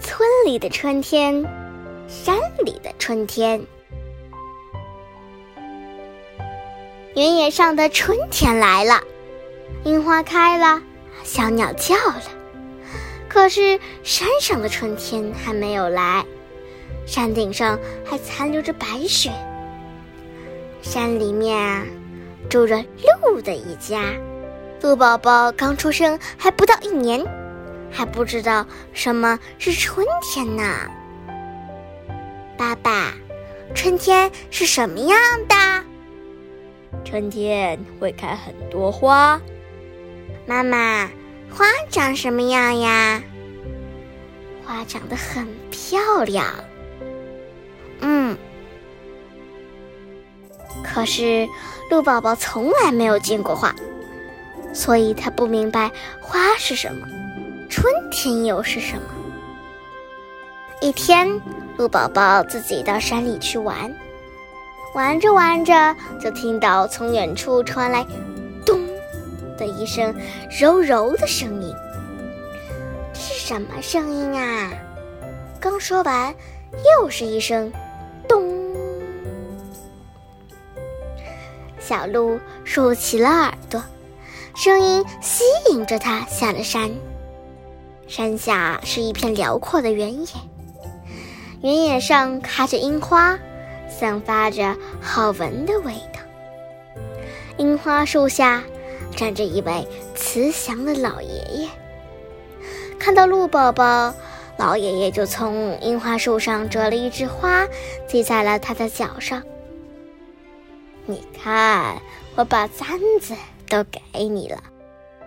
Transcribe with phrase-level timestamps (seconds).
[0.00, 1.44] 村里的春天，
[2.06, 3.60] 山里的春天。
[7.14, 9.00] 原野上的春天来了，
[9.84, 10.82] 樱花开了，
[11.24, 12.22] 小鸟叫了。
[13.28, 16.24] 可是山上的春天还没有来，
[17.06, 19.32] 山顶上还残留着白雪。
[20.82, 21.84] 山里面啊，
[22.48, 22.84] 住着
[23.22, 24.02] 鹿的一家。
[24.82, 27.24] 鹿宝宝刚出生，还不到一年，
[27.90, 30.62] 还不知道什么是春天呢。
[32.56, 33.12] 爸爸，
[33.74, 35.54] 春天是什么样的？
[37.04, 39.40] 春天会开很多花。
[40.46, 41.08] 妈妈，
[41.50, 43.22] 花长什么样呀？
[44.64, 46.46] 花长得很漂亮。
[48.00, 48.36] 嗯。
[50.82, 51.48] 可是
[51.90, 53.74] 鹿宝宝从来没有见过花。
[54.72, 55.90] 所以他不明白
[56.20, 57.06] 花是什么，
[57.68, 59.02] 春天又是什么。
[60.80, 61.40] 一天，
[61.76, 63.92] 鹿宝宝自己到山里去玩，
[64.94, 68.06] 玩着玩着，就听到从远处传来
[68.64, 68.80] “咚”
[69.56, 70.14] 的一声
[70.60, 71.74] 柔柔的声音。
[73.12, 74.70] 这是什么声音啊？
[75.58, 76.34] 刚说完，
[77.00, 77.72] 又是一声
[78.28, 78.44] “咚”。
[81.80, 83.82] 小鹿竖起了耳朵。
[84.54, 86.90] 声音吸引着他下了山。
[88.08, 90.28] 山下是一片辽阔的原野，
[91.62, 93.38] 原野上开着樱花，
[93.88, 96.20] 散发着好闻的味道。
[97.56, 98.62] 樱花树下
[99.14, 101.68] 站着一位慈祥的老爷爷。
[102.98, 104.14] 看到鹿宝宝，
[104.56, 107.66] 老爷爷就从樱花树上折了一枝花，
[108.08, 109.42] 系在了他的脚上。
[111.06, 112.00] 你看，
[112.34, 113.34] 我把簪子。
[113.68, 114.62] 都给你了，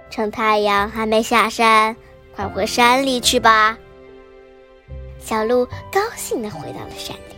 [0.10, 1.98] 趁太阳还没下山，
[2.40, 3.78] 快回山里去吧。
[5.20, 7.36] 小鹿高兴地回到了山里。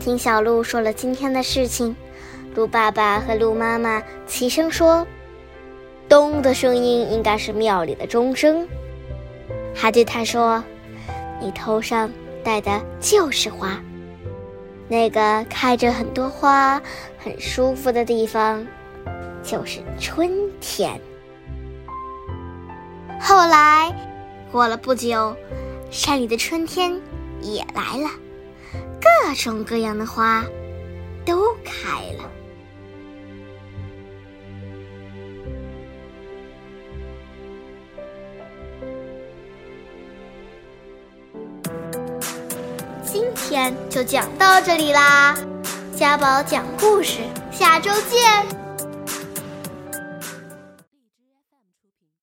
[0.00, 1.94] 听小鹿说了今天的事情，
[2.56, 5.06] 鹿爸爸和鹿妈妈齐声说
[6.10, 8.66] ：“咚的声音应该是庙里的钟声。”
[9.72, 10.60] 还对他说
[11.40, 12.10] ：“你头上
[12.42, 13.80] 戴的就是花，
[14.88, 16.82] 那个开着很多花、
[17.18, 18.66] 很舒服的地方。”
[19.44, 20.28] 就是春
[20.60, 21.00] 天。
[23.24, 23.94] 后来，
[24.50, 25.34] 过了不久，
[25.92, 27.00] 山里的春天
[27.40, 28.10] 也来了，
[29.00, 30.44] 各种各样的花
[31.24, 32.28] 都开了。
[43.04, 45.36] 今天就讲到这里啦，
[45.96, 47.20] 家宝讲故事，
[47.52, 48.61] 下周见。